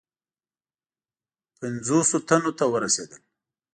[1.57, 3.21] پنجوسو تنو ته ورسېدل.